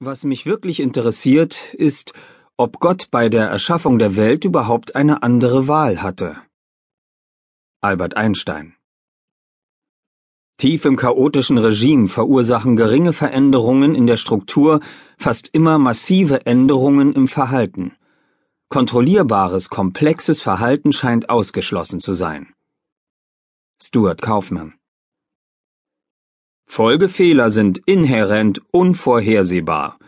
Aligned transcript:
Was 0.00 0.22
mich 0.22 0.46
wirklich 0.46 0.78
interessiert, 0.78 1.74
ist, 1.74 2.12
ob 2.56 2.78
Gott 2.78 3.08
bei 3.10 3.28
der 3.28 3.48
Erschaffung 3.48 3.98
der 3.98 4.14
Welt 4.14 4.44
überhaupt 4.44 4.94
eine 4.94 5.24
andere 5.24 5.66
Wahl 5.66 6.00
hatte. 6.00 6.36
Albert 7.80 8.16
Einstein 8.16 8.76
Tief 10.56 10.84
im 10.84 10.96
chaotischen 10.96 11.58
Regime 11.58 12.08
verursachen 12.08 12.76
geringe 12.76 13.12
Veränderungen 13.12 13.96
in 13.96 14.06
der 14.06 14.18
Struktur 14.18 14.78
fast 15.16 15.48
immer 15.52 15.78
massive 15.78 16.46
Änderungen 16.46 17.12
im 17.14 17.26
Verhalten. 17.26 17.96
Kontrollierbares, 18.68 19.68
komplexes 19.68 20.40
Verhalten 20.40 20.92
scheint 20.92 21.28
ausgeschlossen 21.28 21.98
zu 21.98 22.12
sein. 22.12 22.54
Stuart 23.82 24.22
Kaufmann 24.22 24.77
Folgefehler 26.70 27.48
sind 27.48 27.80
inhärent 27.86 28.60
unvorhersehbar. 28.72 29.98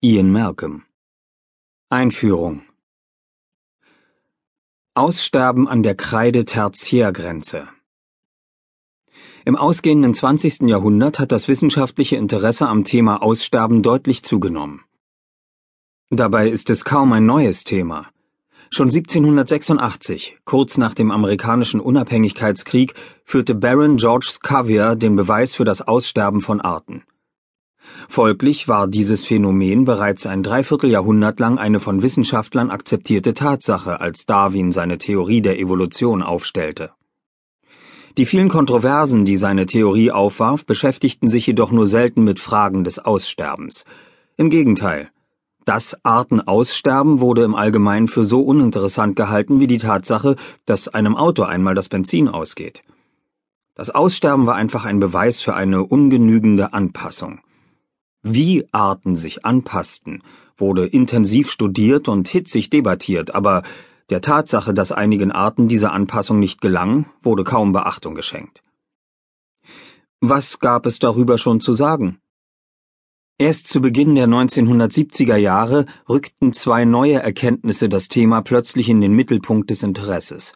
Ian 0.00 0.32
Malcolm 0.32 0.84
Einführung 1.90 2.62
Aussterben 4.94 5.68
an 5.68 5.82
der 5.82 5.94
Kreide-Tertiärgrenze 5.94 7.68
Im 9.44 9.56
ausgehenden 9.56 10.14
20. 10.14 10.62
Jahrhundert 10.62 11.18
hat 11.18 11.32
das 11.32 11.48
wissenschaftliche 11.48 12.16
Interesse 12.16 12.66
am 12.66 12.82
Thema 12.82 13.22
Aussterben 13.22 13.82
deutlich 13.82 14.22
zugenommen. 14.24 14.84
Dabei 16.08 16.48
ist 16.48 16.70
es 16.70 16.84
kaum 16.84 17.12
ein 17.12 17.26
neues 17.26 17.62
Thema. 17.62 18.10
Schon 18.70 18.88
1786, 18.88 20.38
kurz 20.44 20.76
nach 20.76 20.92
dem 20.92 21.10
amerikanischen 21.10 21.80
Unabhängigkeitskrieg, 21.80 22.94
führte 23.24 23.54
Baron 23.54 23.96
George 23.96 24.26
Scavier 24.28 24.96
den 24.96 25.14
Beweis 25.14 25.54
für 25.54 25.64
das 25.64 25.82
Aussterben 25.82 26.40
von 26.40 26.60
Arten. 26.60 27.04
Folglich 28.08 28.66
war 28.66 28.88
dieses 28.88 29.24
Phänomen 29.24 29.84
bereits 29.84 30.26
ein 30.26 30.42
Dreivierteljahrhundert 30.42 31.38
lang 31.38 31.58
eine 31.58 31.78
von 31.78 32.02
Wissenschaftlern 32.02 32.70
akzeptierte 32.70 33.34
Tatsache, 33.34 34.00
als 34.00 34.26
Darwin 34.26 34.72
seine 34.72 34.98
Theorie 34.98 35.40
der 35.40 35.58
Evolution 35.58 36.22
aufstellte. 36.22 36.90
Die 38.16 38.26
vielen 38.26 38.48
Kontroversen, 38.48 39.24
die 39.24 39.36
seine 39.36 39.66
Theorie 39.66 40.10
aufwarf, 40.10 40.64
beschäftigten 40.64 41.28
sich 41.28 41.46
jedoch 41.46 41.70
nur 41.70 41.86
selten 41.86 42.24
mit 42.24 42.40
Fragen 42.40 42.82
des 42.82 42.98
Aussterbens. 42.98 43.84
Im 44.36 44.50
Gegenteil, 44.50 45.10
das 45.66 45.98
Artenaussterben 46.04 47.20
wurde 47.20 47.42
im 47.42 47.56
Allgemeinen 47.56 48.06
für 48.08 48.24
so 48.24 48.40
uninteressant 48.40 49.16
gehalten 49.16 49.60
wie 49.60 49.66
die 49.66 49.78
Tatsache, 49.78 50.36
dass 50.64 50.88
einem 50.88 51.16
Auto 51.16 51.42
einmal 51.42 51.74
das 51.74 51.88
Benzin 51.88 52.28
ausgeht. 52.28 52.82
Das 53.74 53.90
Aussterben 53.90 54.46
war 54.46 54.54
einfach 54.54 54.84
ein 54.86 55.00
Beweis 55.00 55.42
für 55.42 55.54
eine 55.54 55.82
ungenügende 55.82 56.72
Anpassung. 56.72 57.40
Wie 58.22 58.66
Arten 58.72 59.16
sich 59.16 59.44
anpassten, 59.44 60.22
wurde 60.56 60.86
intensiv 60.86 61.50
studiert 61.50 62.08
und 62.08 62.28
hitzig 62.28 62.70
debattiert, 62.70 63.34
aber 63.34 63.62
der 64.08 64.20
Tatsache, 64.20 64.72
dass 64.72 64.92
einigen 64.92 65.32
Arten 65.32 65.66
diese 65.66 65.90
Anpassung 65.90 66.38
nicht 66.38 66.60
gelang, 66.60 67.06
wurde 67.22 67.42
kaum 67.42 67.72
Beachtung 67.72 68.14
geschenkt. 68.14 68.62
Was 70.20 70.60
gab 70.60 70.86
es 70.86 71.00
darüber 71.00 71.38
schon 71.38 71.60
zu 71.60 71.72
sagen? 71.72 72.20
Erst 73.38 73.66
zu 73.66 73.82
Beginn 73.82 74.14
der 74.14 74.28
1970er 74.28 75.36
Jahre 75.36 75.84
rückten 76.08 76.54
zwei 76.54 76.86
neue 76.86 77.16
Erkenntnisse 77.16 77.90
das 77.90 78.08
Thema 78.08 78.40
plötzlich 78.40 78.88
in 78.88 79.02
den 79.02 79.12
Mittelpunkt 79.12 79.68
des 79.68 79.82
Interesses. 79.82 80.54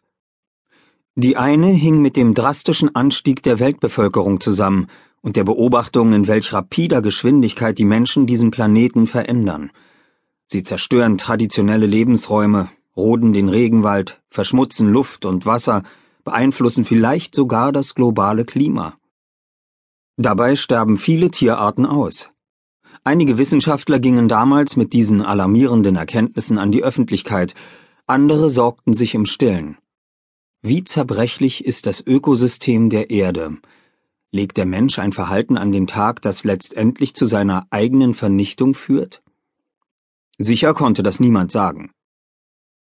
Die 1.15 1.37
eine 1.37 1.67
hing 1.67 2.01
mit 2.01 2.17
dem 2.17 2.33
drastischen 2.33 2.95
Anstieg 2.97 3.43
der 3.43 3.59
Weltbevölkerung 3.59 4.41
zusammen 4.41 4.87
und 5.21 5.37
der 5.37 5.45
Beobachtung, 5.45 6.15
in 6.15 6.27
welch 6.27 6.55
rapider 6.55 7.03
Geschwindigkeit 7.03 7.77
die 7.77 7.85
Menschen 7.85 8.27
diesen 8.27 8.51
Planeten 8.51 9.07
verändern. 9.07 9.73
Sie 10.47 10.63
zerstören 10.63 11.19
traditionelle 11.19 11.85
Lebensräume, 11.85 12.71
roden 12.97 13.35
den 13.35 13.51
Regenwald, 13.51 14.23
verschmutzen 14.31 14.91
Luft 14.91 15.27
und 15.27 15.45
Wasser, 15.45 15.83
beeinflussen 16.25 16.87
vielleicht 16.87 17.35
sogar 17.35 17.73
das 17.73 17.95
globale 17.95 18.47
Klima. 18.47 18.95
Dabei 20.17 20.57
sterben 20.57 20.97
viele 20.97 21.31
Tierarten 21.31 21.85
aus. 21.85 22.31
Einige 23.03 23.39
Wissenschaftler 23.39 23.99
gingen 23.99 24.29
damals 24.29 24.77
mit 24.77 24.93
diesen 24.93 25.23
alarmierenden 25.23 25.97
Erkenntnissen 25.97 26.59
an 26.59 26.71
die 26.71 26.83
Öffentlichkeit, 26.83 27.55
andere 28.07 28.51
sorgten 28.51 28.93
sich 28.93 29.15
im 29.15 29.25
Stillen. 29.25 29.79
Wie 30.61 30.85
zerbrechlich 30.85 31.65
ist 31.65 31.87
das 31.87 32.07
Ökosystem 32.07 32.91
der 32.91 33.11
Erde? 33.11 33.57
Legt 34.33 34.59
der 34.59 34.67
Mensch 34.67 34.99
ein 34.99 35.13
Verhalten 35.13 35.57
an 35.57 35.73
den 35.73 35.87
Tag, 35.87 36.21
das 36.21 36.45
letztendlich 36.45 37.15
zu 37.15 37.25
seiner 37.25 37.67
eigenen 37.71 38.13
Vernichtung 38.13 38.75
führt? 38.75 39.23
Sicher 40.37 40.75
konnte 40.75 41.03
das 41.03 41.21
niemand 41.21 41.51
sagen. 41.53 41.93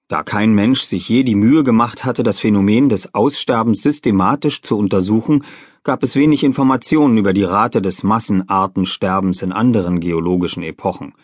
Da 0.09 0.25
kein 0.25 0.53
Mensch 0.53 0.81
sich 0.81 1.09
je 1.09 1.23
die 1.23 1.37
Mühe 1.37 1.62
gemacht 1.62 2.05
hatte, 2.05 2.25
das 2.25 2.39
Phänomen 2.39 2.89
des 2.89 3.15
Aussterbens 3.15 3.83
systematisch 3.83 4.62
zu 4.62 4.77
untersuchen, 4.77 5.45
gab 5.88 6.03
es 6.03 6.16
wenig 6.16 6.44
Informationen 6.44 7.16
über 7.16 7.32
die 7.32 7.44
Rate 7.44 7.81
des 7.81 8.03
Massenartensterbens 8.03 9.41
in 9.41 9.53
anderen 9.53 10.00
geologischen 10.00 10.62
Epochen. 10.62 11.15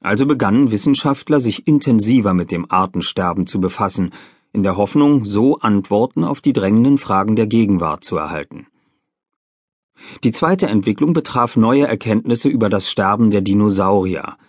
Also 0.00 0.26
begannen 0.26 0.72
Wissenschaftler 0.72 1.38
sich 1.38 1.68
intensiver 1.68 2.34
mit 2.34 2.50
dem 2.50 2.66
Artensterben 2.68 3.46
zu 3.46 3.60
befassen, 3.60 4.10
in 4.52 4.64
der 4.64 4.76
Hoffnung, 4.76 5.24
so 5.24 5.58
Antworten 5.58 6.24
auf 6.24 6.40
die 6.40 6.52
drängenden 6.52 6.98
Fragen 6.98 7.36
der 7.36 7.46
Gegenwart 7.46 8.02
zu 8.02 8.16
erhalten. 8.16 8.66
Die 10.24 10.32
zweite 10.32 10.66
Entwicklung 10.66 11.12
betraf 11.12 11.56
neue 11.56 11.86
Erkenntnisse 11.86 12.48
über 12.48 12.68
das 12.68 12.90
Sterben 12.90 13.30
der 13.30 13.42
Dinosaurier– 13.42 14.36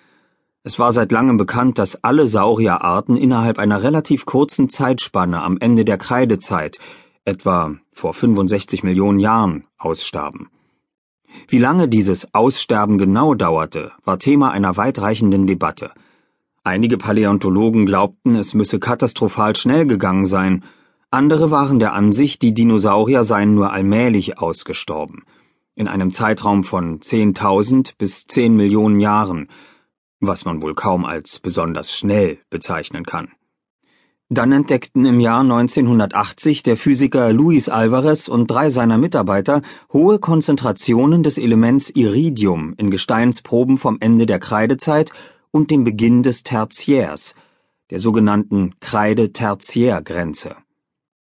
es 0.67 0.79
war 0.79 0.91
seit 0.91 1.12
langem 1.12 1.38
bekannt, 1.38 1.77
dass 1.77 2.03
alle 2.03 2.25
Saurierarten 2.25 3.16
innerhalb 3.17 3.59
einer 3.59 3.83
relativ 3.83 4.25
kurzen 4.25 4.67
Zeitspanne 4.67 5.44
am 5.44 5.59
Ende 5.59 5.85
der 5.85 6.00
Kreidezeit, 6.00 6.79
etwa 7.25 7.75
vor 7.91 8.13
65 8.13 8.84
Millionen 8.84 9.19
Jahren, 9.19 9.66
ausstarben. 9.78 10.47
Wie 11.47 11.58
lange 11.58 11.88
dieses 11.88 12.34
Aussterben 12.34 12.97
genau 12.97 13.34
dauerte, 13.34 13.91
war 14.03 14.19
Thema 14.19 14.52
einer 14.52 14.78
weitreichenden 14.78 15.47
Debatte. 15.47 15.91
Einige 16.63 16.97
Paläontologen 16.97 17.86
glaubten, 17.86 18.36
es 18.36 18.53
müsse 18.53 18.80
katastrophal 18.80 19.56
schnell 19.56 19.86
gegangen 19.86 20.25
sein, 20.25 20.63
andere 21.12 21.52
waren 21.52 21.80
der 21.80 21.94
Ansicht, 21.94 22.41
die 22.41 22.53
Dinosaurier 22.53 23.24
seien 23.24 23.53
nur 23.53 23.72
allmählich 23.72 24.40
ausgestorben, 24.40 25.24
in 25.75 25.88
einem 25.88 26.12
Zeitraum 26.12 26.63
von 26.63 27.00
10.000 27.00 27.94
bis 27.97 28.25
10 28.28 28.56
Millionen 28.56 29.00
Jahren, 29.00 29.47
was 30.19 30.46
man 30.46 30.62
wohl 30.62 30.74
kaum 30.74 31.06
als 31.06 31.40
besonders 31.40 31.96
schnell 31.96 32.40
bezeichnen 32.50 33.06
kann. 33.06 33.30
Dann 34.30 34.52
entdeckten 34.52 35.06
im 35.06 35.19
Jahr 35.19 35.41
1980 35.41 36.63
der 36.63 36.78
Physiker 36.78 37.31
Luis 37.31 37.69
Alvarez 37.69 38.28
und 38.28 38.50
drei 38.50 38.72
seiner 38.72 38.97
Mitarbeiter 38.97 39.62
hohe 39.94 40.18
Konzentrationen 40.18 41.22
des 41.22 41.38
Elements 41.38 41.91
Iridium 41.91 42.74
in 42.78 42.90
Gesteinsproben 42.90 43.78
vom 43.78 43.97
Ende 44.00 44.25
der 44.25 44.40
Kreidezeit 44.40 45.12
und 45.52 45.69
dem 45.69 45.84
Beginn 45.84 46.24
des 46.24 46.41
Tertiärs, 46.41 47.36
der 47.91 48.00
sogenannten 48.00 48.74
Kreide-Tertiär-Grenze. 48.80 50.56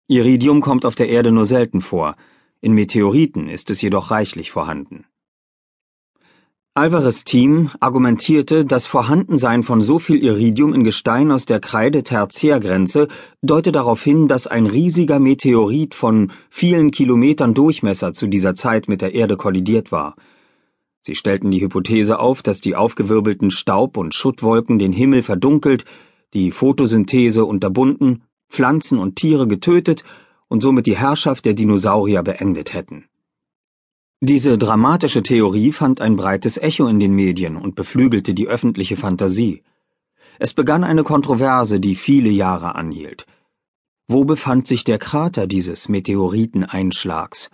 Iridium 0.06 0.62
kommt 0.62 0.86
auf 0.86 0.94
der 0.94 1.10
Erde 1.10 1.30
nur 1.30 1.44
selten 1.44 1.82
vor, 1.82 2.16
in 2.62 2.72
Meteoriten 2.72 3.50
ist 3.50 3.68
es 3.68 3.82
jedoch 3.82 4.10
reichlich 4.10 4.50
vorhanden. 4.50 5.04
Alvarez 6.78 7.24
Team 7.24 7.70
argumentierte, 7.80 8.64
das 8.64 8.86
Vorhandensein 8.86 9.64
von 9.64 9.82
so 9.82 9.98
viel 9.98 10.22
Iridium 10.22 10.72
in 10.72 10.84
Gestein 10.84 11.32
aus 11.32 11.44
der 11.44 11.58
Kreide-Tertiärgrenze 11.58 13.08
deute 13.42 13.72
darauf 13.72 14.00
hin, 14.04 14.28
dass 14.28 14.46
ein 14.46 14.64
riesiger 14.64 15.18
Meteorit 15.18 15.96
von 15.96 16.30
vielen 16.50 16.92
Kilometern 16.92 17.52
Durchmesser 17.52 18.12
zu 18.12 18.28
dieser 18.28 18.54
Zeit 18.54 18.86
mit 18.86 19.02
der 19.02 19.12
Erde 19.12 19.36
kollidiert 19.36 19.90
war. 19.90 20.14
Sie 21.00 21.16
stellten 21.16 21.50
die 21.50 21.60
Hypothese 21.60 22.20
auf, 22.20 22.42
dass 22.42 22.60
die 22.60 22.76
aufgewirbelten 22.76 23.50
Staub- 23.50 23.96
und 23.96 24.14
Schuttwolken 24.14 24.78
den 24.78 24.92
Himmel 24.92 25.24
verdunkelt, 25.24 25.84
die 26.32 26.52
Photosynthese 26.52 27.44
unterbunden, 27.44 28.22
Pflanzen 28.48 29.00
und 29.00 29.16
Tiere 29.16 29.48
getötet 29.48 30.04
und 30.46 30.62
somit 30.62 30.86
die 30.86 30.96
Herrschaft 30.96 31.44
der 31.44 31.54
Dinosaurier 31.54 32.22
beendet 32.22 32.72
hätten. 32.72 33.06
Diese 34.20 34.58
dramatische 34.58 35.22
Theorie 35.22 35.70
fand 35.72 36.00
ein 36.00 36.16
breites 36.16 36.56
Echo 36.56 36.88
in 36.88 36.98
den 36.98 37.14
Medien 37.14 37.56
und 37.56 37.76
beflügelte 37.76 38.34
die 38.34 38.48
öffentliche 38.48 38.96
Fantasie. 38.96 39.62
Es 40.40 40.54
begann 40.54 40.82
eine 40.82 41.04
Kontroverse, 41.04 41.78
die 41.78 41.94
viele 41.94 42.28
Jahre 42.28 42.74
anhielt. 42.74 43.26
Wo 44.08 44.24
befand 44.24 44.66
sich 44.66 44.82
der 44.82 44.98
Krater 44.98 45.46
dieses 45.46 45.88
Meteoriteneinschlags? 45.88 47.48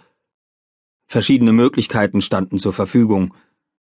Verschiedene 1.06 1.52
Möglichkeiten 1.52 2.22
standen 2.22 2.56
zur 2.56 2.72
Verfügung. 2.72 3.34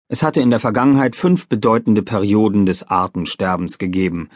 Es 0.07 0.21
hatte 0.21 0.41
in 0.41 0.51
der 0.51 0.59
Vergangenheit 0.59 1.15
fünf 1.15 1.47
bedeutende 1.47 2.03
Perioden 2.03 2.67
des 2.67 2.83
Artensterbens 2.83 3.79
gegeben. 3.79 4.29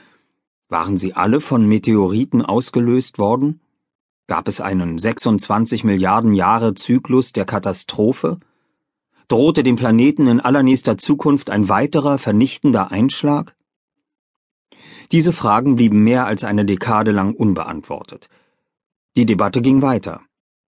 Waren 0.69 0.97
sie 0.97 1.13
alle 1.13 1.39
von 1.39 1.68
Meteoriten 1.68 2.41
ausgelöst 2.41 3.19
worden? 3.19 3.59
Gab 4.27 4.47
es 4.47 4.61
einen 4.61 4.97
26 4.97 5.83
Milliarden 5.83 6.33
Jahre 6.33 6.75
Zyklus 6.75 7.33
der 7.33 7.43
Katastrophe? 7.43 8.39
Drohte 9.27 9.63
dem 9.63 9.75
Planeten 9.75 10.27
in 10.27 10.39
allernächster 10.39 10.97
Zukunft 10.97 11.49
ein 11.49 11.67
weiterer 11.67 12.17
vernichtender 12.17 12.89
Einschlag? 12.89 13.53
Diese 15.11 15.33
Fragen 15.33 15.75
blieben 15.75 16.03
mehr 16.03 16.25
als 16.25 16.45
eine 16.45 16.63
Dekade 16.63 17.11
lang 17.11 17.33
unbeantwortet. 17.33 18.29
Die 19.17 19.25
Debatte 19.25 19.61
ging 19.61 19.81
weiter. 19.81 20.21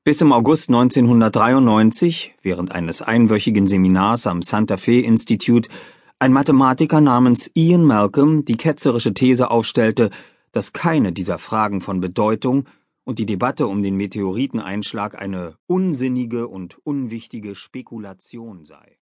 Bis 0.03 0.19
im 0.19 0.33
August 0.33 0.69
1993, 0.69 2.35
während 2.41 2.71
eines 2.71 3.03
einwöchigen 3.03 3.67
Seminars 3.67 4.25
am 4.25 4.41
Santa 4.41 4.77
Fe 4.77 4.99
Institute, 4.99 5.69
ein 6.17 6.33
Mathematiker 6.33 7.01
namens 7.01 7.51
Ian 7.53 7.85
Malcolm 7.85 8.45
die 8.45 8.57
ketzerische 8.57 9.13
These 9.13 9.51
aufstellte, 9.51 10.09
dass 10.51 10.73
keine 10.73 11.13
dieser 11.13 11.37
Fragen 11.37 11.81
von 11.81 12.01
Bedeutung 12.01 12.65
und 13.03 13.19
die 13.19 13.25
Debatte 13.25 13.67
um 13.67 13.81
den 13.81 13.95
Meteoriteneinschlag 13.95 15.19
eine 15.19 15.57
unsinnige 15.67 16.47
und 16.47 16.77
unwichtige 16.85 17.55
Spekulation 17.55 18.65
sei 18.65 18.97